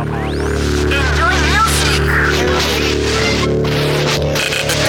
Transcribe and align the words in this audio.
Enjoy 0.00 0.16
music. 1.52 2.00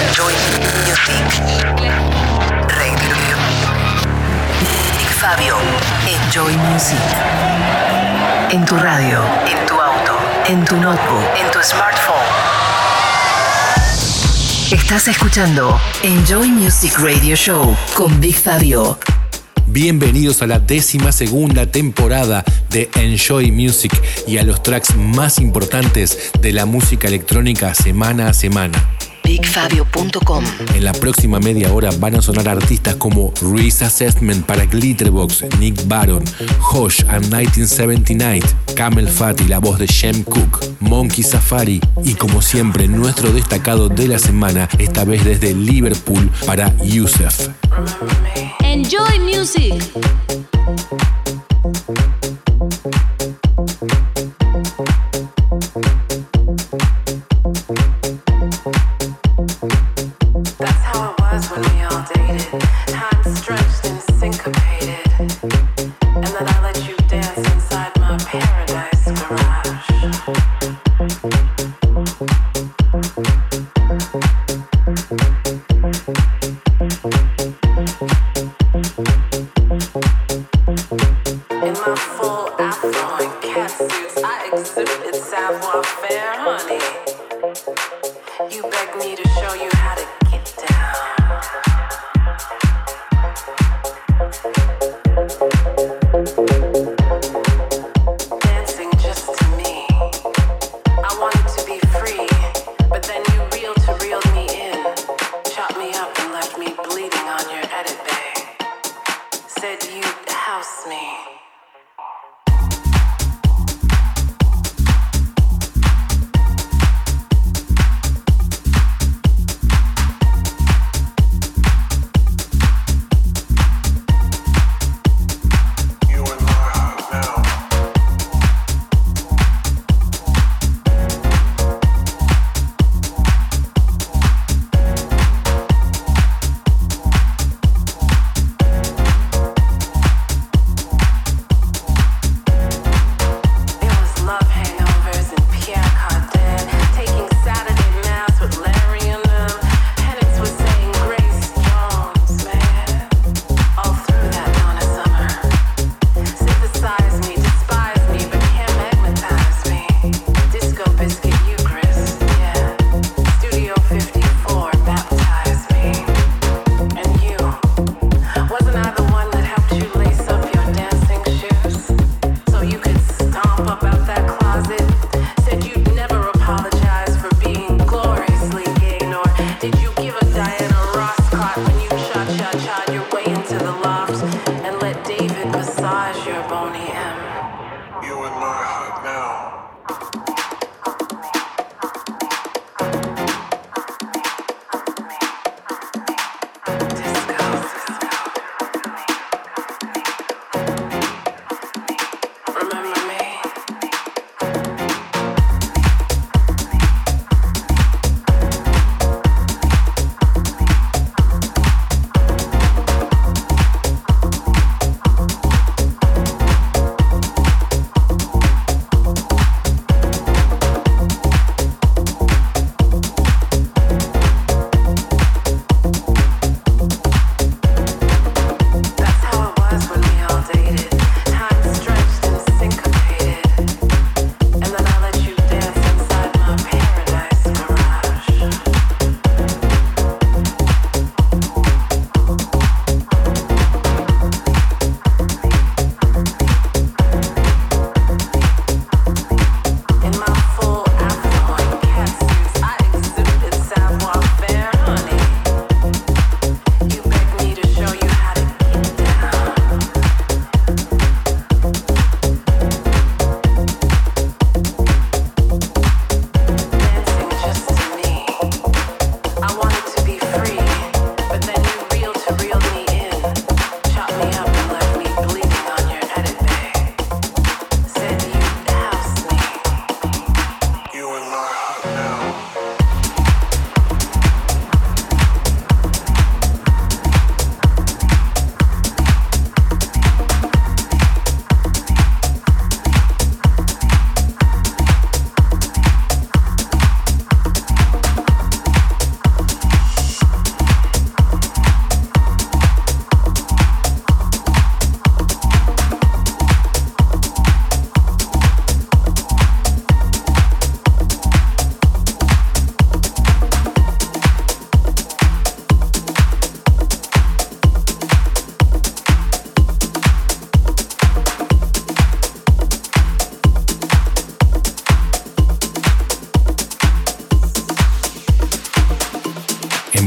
Enjoy 0.08 0.32
music. 0.32 0.96
Radio. 2.66 3.14
Big 4.96 5.10
Fabio. 5.20 5.56
Enjoy 6.06 6.56
music. 6.56 6.96
En 8.52 8.64
tu 8.64 8.74
radio, 8.76 9.18
en 9.44 9.66
tu 9.66 9.74
auto, 9.74 10.16
en 10.46 10.64
tu 10.64 10.76
notebook, 10.76 11.24
en 11.36 11.50
tu 11.50 11.58
smartphone. 11.62 12.16
Estás 14.70 15.08
escuchando 15.08 15.78
Enjoy 16.02 16.48
Music 16.48 16.98
Radio 16.98 17.36
Show 17.36 17.76
con 17.92 18.18
Big 18.18 18.34
Fabio. 18.34 18.98
Bienvenidos 19.66 20.40
a 20.40 20.46
la 20.46 20.58
décima 20.58 21.12
segunda 21.12 21.66
temporada 21.66 22.44
de 22.72 22.90
Enjoy 22.96 23.52
Music 23.52 23.92
y 24.26 24.38
a 24.38 24.44
los 24.44 24.62
tracks 24.62 24.96
más 24.96 25.38
importantes 25.38 26.30
de 26.40 26.52
la 26.52 26.66
música 26.66 27.08
electrónica 27.08 27.74
semana 27.74 28.28
a 28.28 28.32
semana. 28.32 28.96
BigFabio.com. 29.24 30.44
En 30.74 30.84
la 30.84 30.92
próxima 30.92 31.38
media 31.38 31.72
hora 31.72 31.90
van 31.98 32.16
a 32.16 32.22
sonar 32.22 32.48
artistas 32.48 32.96
como 32.96 33.32
Reese 33.40 33.84
Assessment 33.84 34.44
para 34.46 34.66
Glitterbox, 34.66 35.44
Nick 35.58 35.86
Baron, 35.86 36.24
Hosh 36.72 37.02
and 37.08 37.24
1979, 37.26 38.40
Camel 38.74 39.08
Fatty, 39.08 39.44
la 39.44 39.58
voz 39.58 39.78
de 39.78 39.86
Shem 39.86 40.22
Cook, 40.24 40.64
Monkey 40.80 41.22
Safari 41.22 41.80
y 42.04 42.14
como 42.14 42.42
siempre 42.42 42.88
nuestro 42.88 43.32
destacado 43.32 43.88
de 43.88 44.08
la 44.08 44.18
semana, 44.18 44.68
esta 44.78 45.04
vez 45.04 45.24
desde 45.24 45.54
Liverpool 45.54 46.30
para 46.46 46.74
Yusef. 46.84 47.48
Enjoy 48.60 49.18
music. 49.20 49.74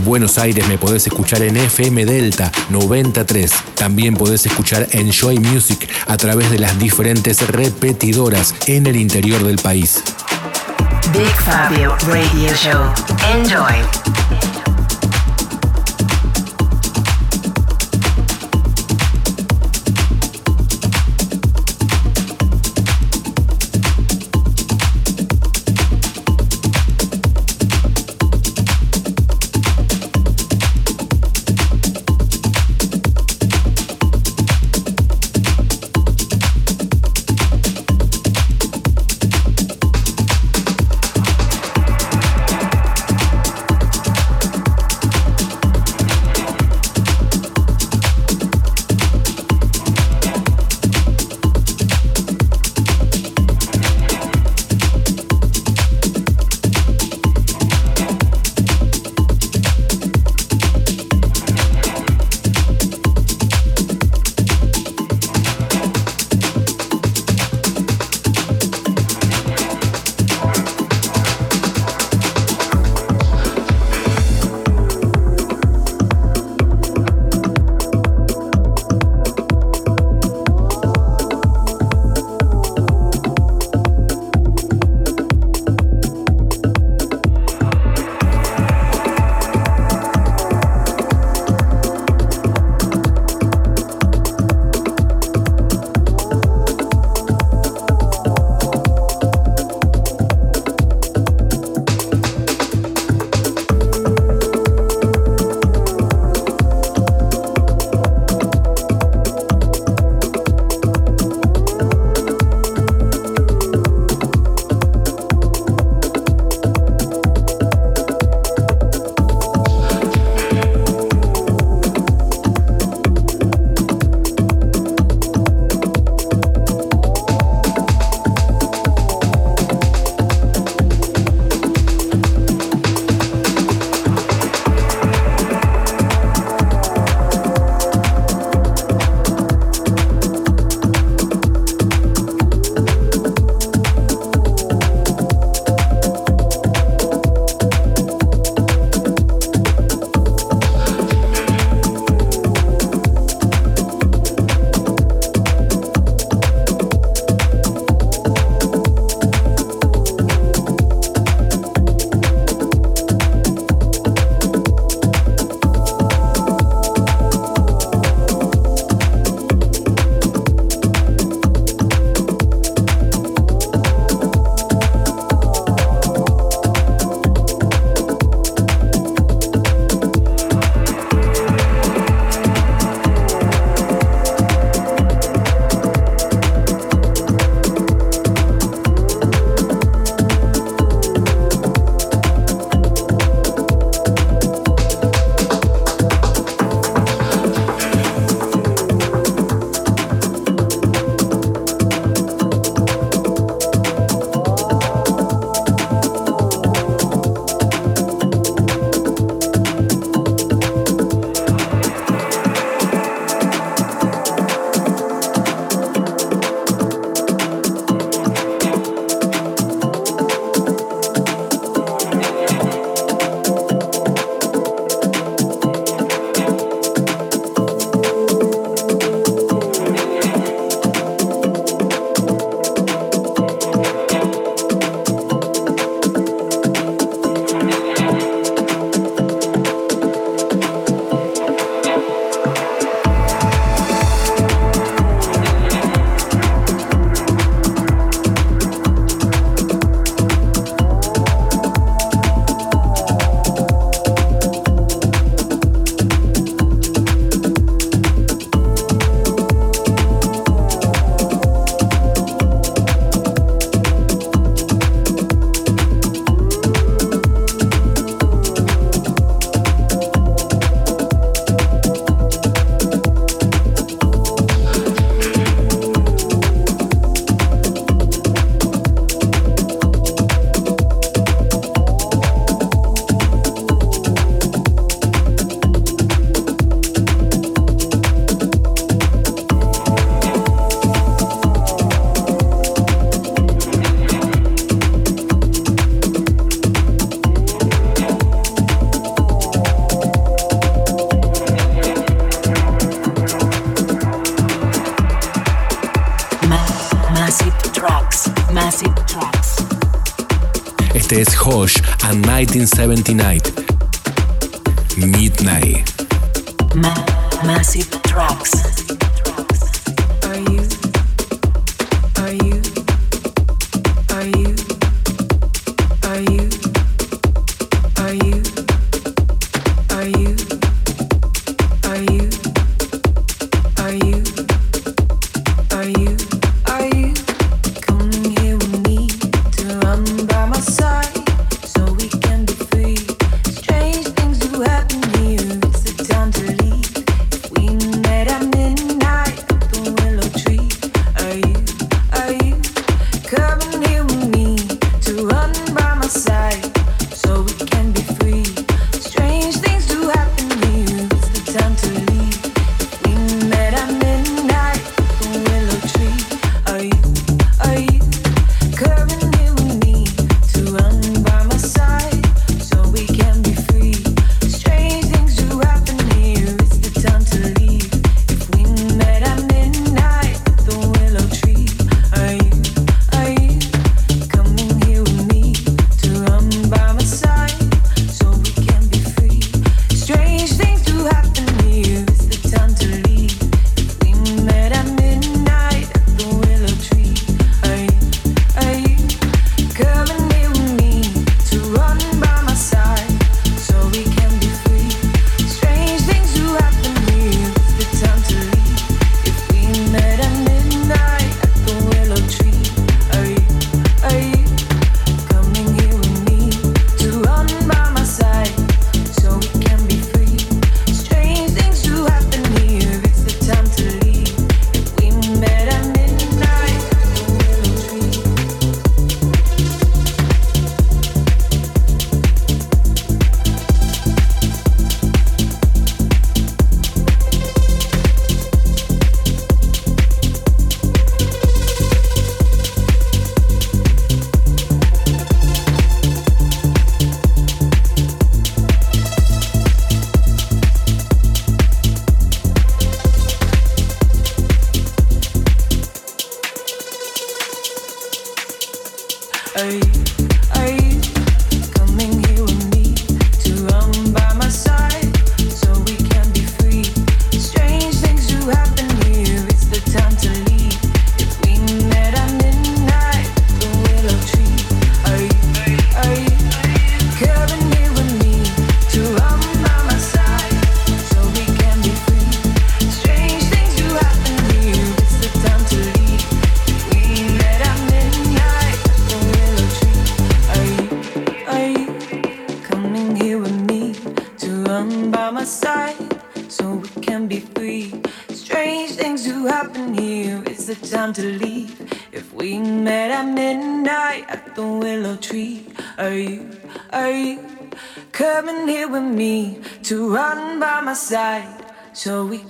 Buenos 0.03 0.37
Aires 0.37 0.67
me 0.67 0.77
podés 0.77 1.07
escuchar 1.07 1.41
en 1.41 1.57
FM 1.57 2.05
Delta 2.05 2.51
93. 2.69 3.51
También 3.75 4.15
podés 4.15 4.45
escuchar 4.45 4.87
Enjoy 4.91 5.39
Music 5.39 5.87
a 6.07 6.17
través 6.17 6.49
de 6.51 6.59
las 6.59 6.77
diferentes 6.79 7.47
repetidoras 7.47 8.53
en 8.67 8.87
el 8.87 8.95
interior 8.95 9.43
del 9.43 9.57
país. 9.57 10.03
Big 11.13 11.35
Fabio 11.41 11.95
Radio 12.07 12.53
Show. 12.53 12.93
Enjoy. 13.33 14.24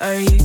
Are 0.00 0.18
you? 0.18 0.39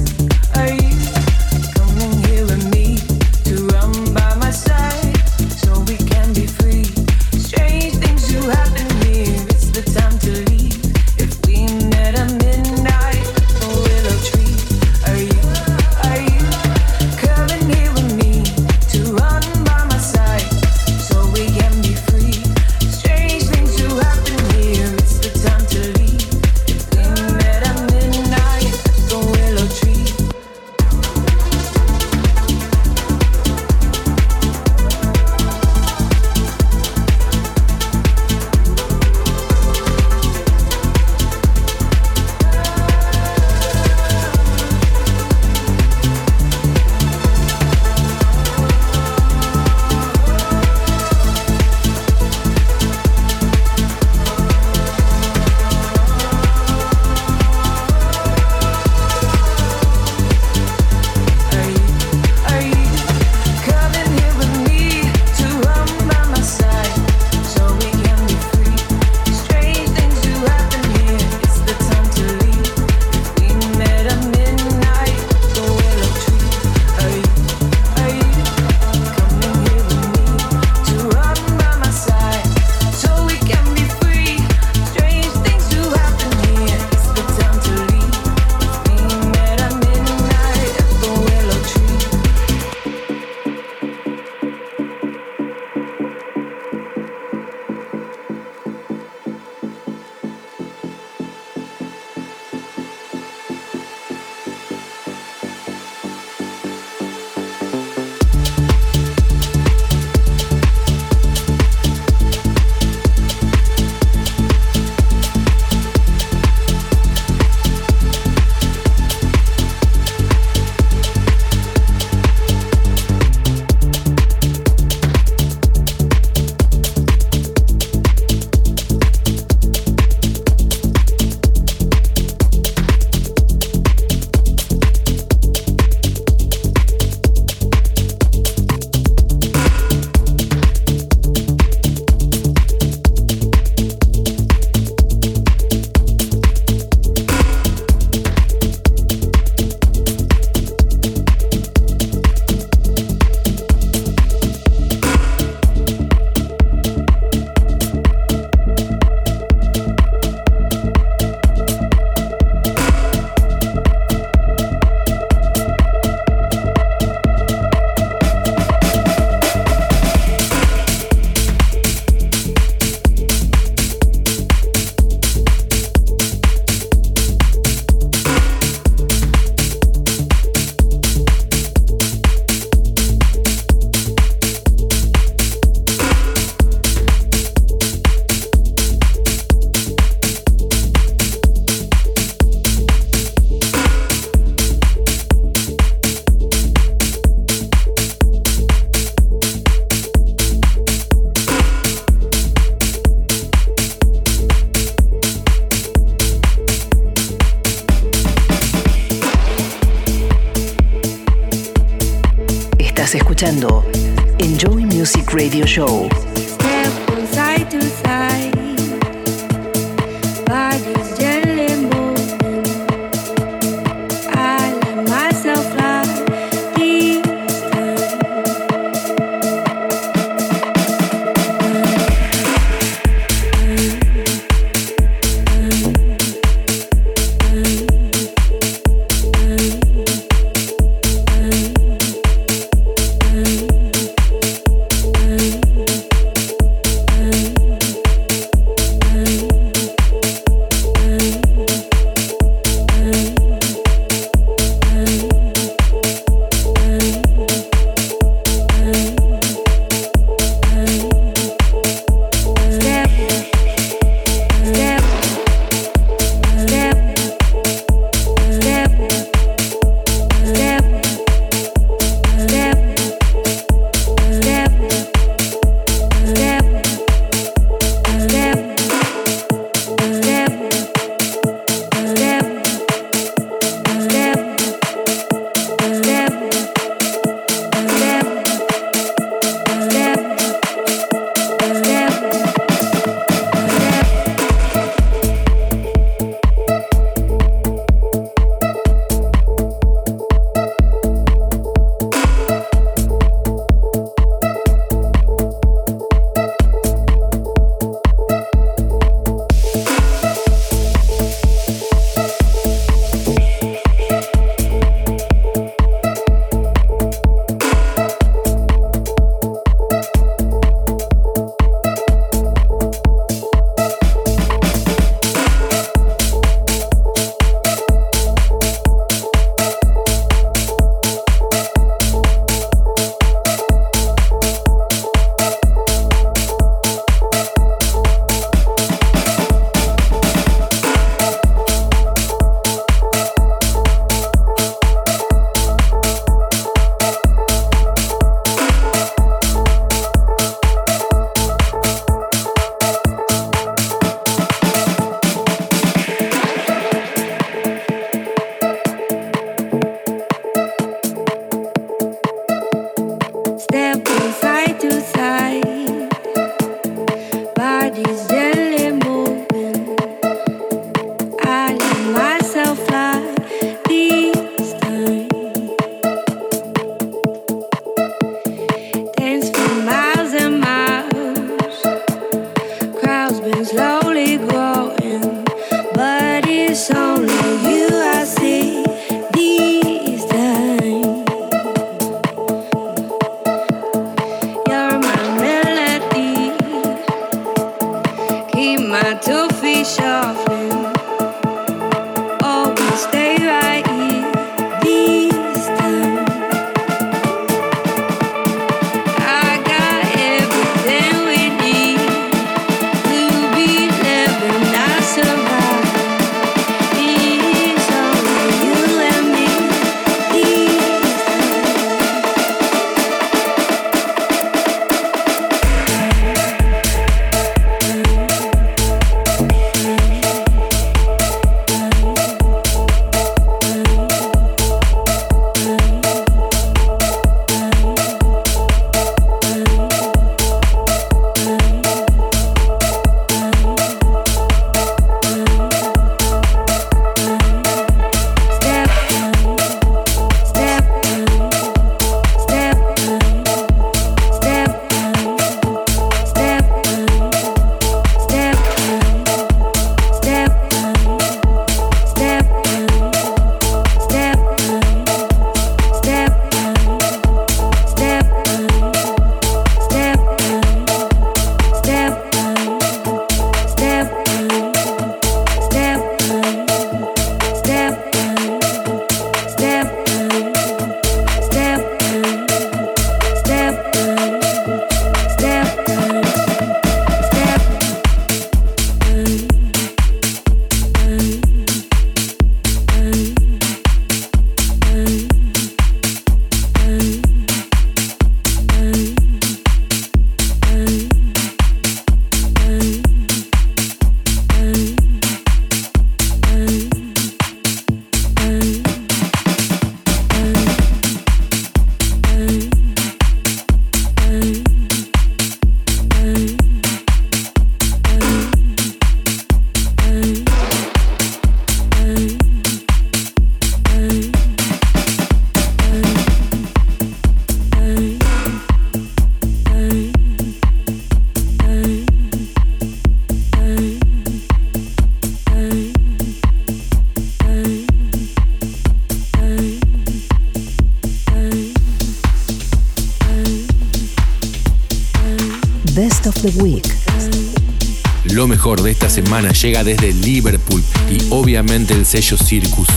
Semana 549.35 549.51
llega 549.51 549.83
desde 549.83 550.13
Liverpool 550.13 550.81
y 551.11 551.17
obviamente 551.29 551.93
el 551.93 552.05
sello 552.05 552.37
Circus. 552.37 552.87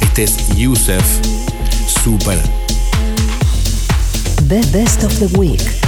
Este 0.00 0.22
es 0.22 0.56
Yusef, 0.56 1.04
Super. 2.02 2.40
The 4.48 4.62
Best 4.72 5.04
of 5.04 5.18
the 5.18 5.26
Week. 5.36 5.81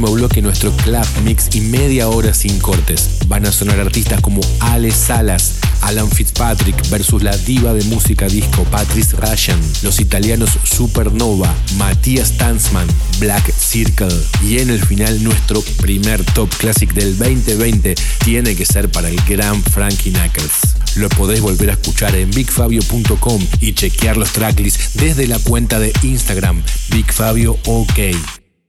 Próximo 0.00 0.16
bloque 0.16 0.40
nuestro 0.40 0.72
club 0.76 1.04
mix 1.24 1.54
y 1.54 1.60
media 1.60 2.08
hora 2.08 2.32
sin 2.32 2.58
cortes. 2.58 3.18
Van 3.26 3.44
a 3.44 3.52
sonar 3.52 3.78
artistas 3.80 4.20
como 4.22 4.40
Ale 4.60 4.90
Salas, 4.92 5.56
Alan 5.82 6.10
Fitzpatrick 6.10 6.88
versus 6.88 7.22
la 7.22 7.36
diva 7.36 7.74
de 7.74 7.84
música 7.84 8.26
disco 8.26 8.64
Patrice 8.64 9.14
Russian, 9.16 9.60
los 9.82 10.00
italianos 10.00 10.50
Supernova, 10.64 11.54
Matías 11.76 12.38
Tanzman, 12.38 12.86
Black 13.18 13.52
Circle 13.52 14.08
y 14.42 14.60
en 14.60 14.70
el 14.70 14.82
final 14.84 15.22
nuestro 15.22 15.60
primer 15.82 16.24
top 16.32 16.48
classic 16.56 16.94
del 16.94 17.18
2020 17.18 17.94
tiene 18.24 18.56
que 18.56 18.64
ser 18.64 18.90
para 18.90 19.08
el 19.08 19.20
gran 19.28 19.62
Frankie 19.62 20.12
Knuckles. 20.12 20.96
Lo 20.96 21.08
podéis 21.10 21.42
volver 21.42 21.70
a 21.70 21.74
escuchar 21.74 22.14
en 22.14 22.30
bigfabio.com 22.30 23.46
y 23.60 23.74
chequear 23.74 24.16
los 24.16 24.32
tracklists 24.32 24.94
desde 24.94 25.26
la 25.26 25.38
cuenta 25.38 25.78
de 25.78 25.92
Instagram 26.02 26.62
BigFabio 26.90 27.58
OK. 27.66 28.39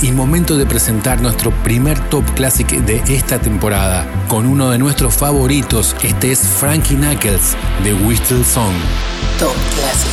Y 0.00 0.12
momento 0.12 0.56
de 0.56 0.64
presentar 0.64 1.20
nuestro 1.20 1.50
primer 1.62 2.00
top 2.08 2.24
classic 2.34 2.70
de 2.70 3.02
esta 3.14 3.38
temporada. 3.38 4.06
Con 4.26 4.46
uno 4.46 4.70
de 4.70 4.78
nuestros 4.78 5.14
favoritos, 5.14 5.94
este 6.02 6.32
es 6.32 6.40
Frankie 6.40 6.94
Knuckles 6.94 7.54
de 7.84 7.92
Whistle 7.92 8.44
Song. 8.44 8.72
Top 9.38 9.54
Classic. 9.74 10.10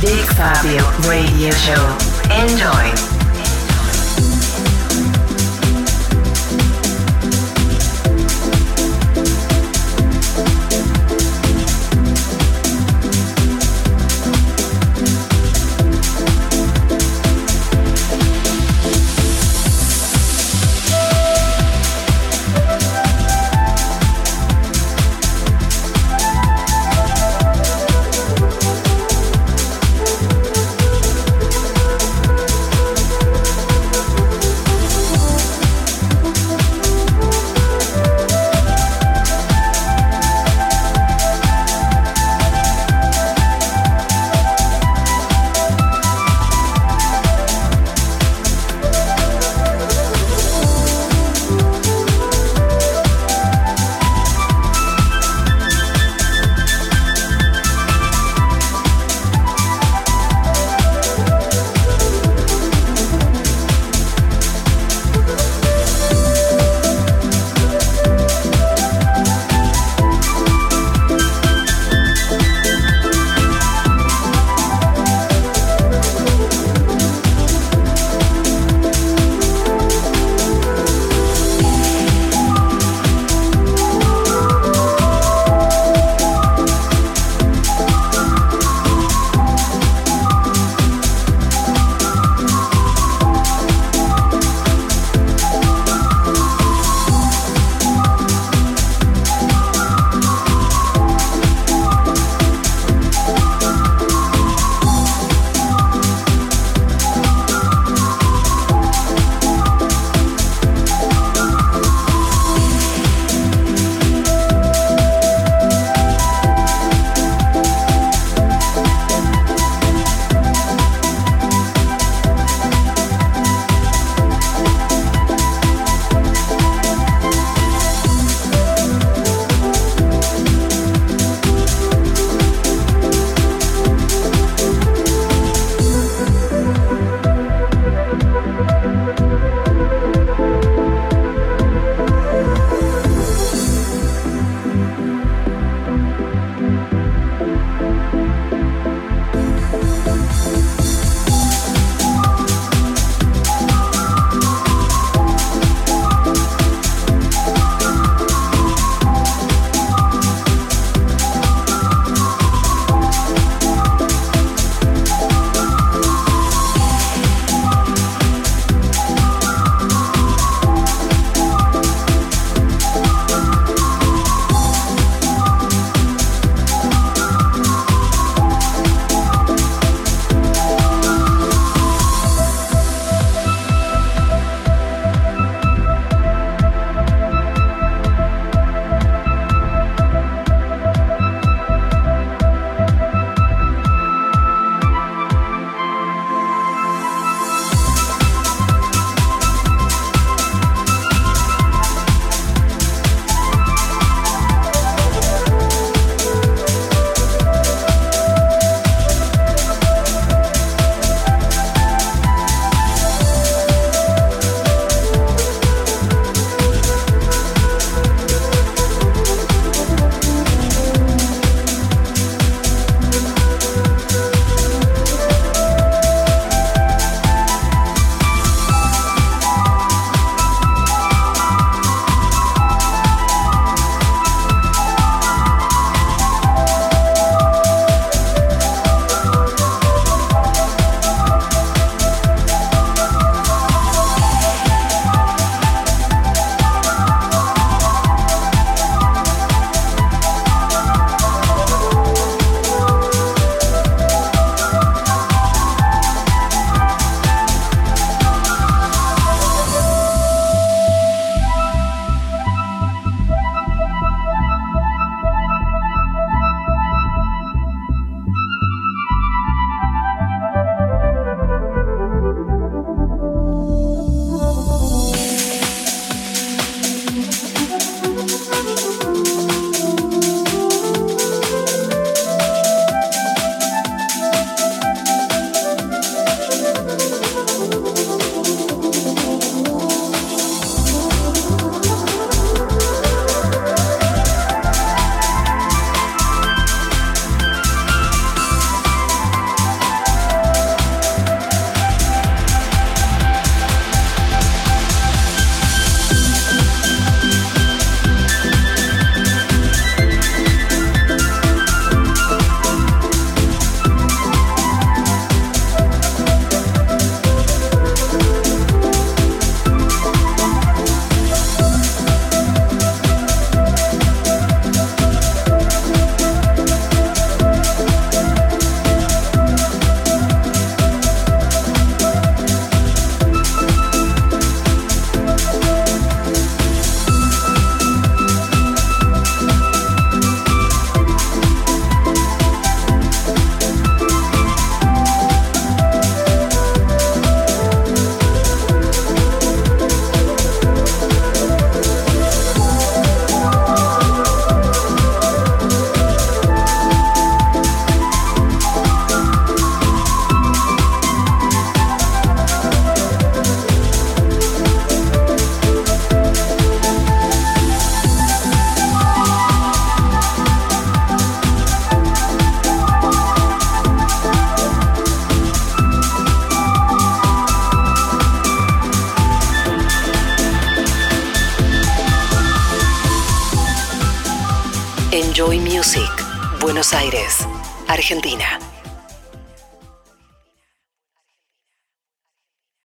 Big 0.00 0.24
Fabio 0.36 0.84
Radio 1.06 1.52
Show. 1.52 1.84
Enjoy. 2.30 3.15